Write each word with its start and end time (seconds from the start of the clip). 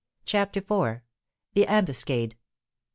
CHAPTER 0.25 0.61
IV. 0.61 1.01
THE 1.53 1.67
AMBUSCADE. 1.67 2.35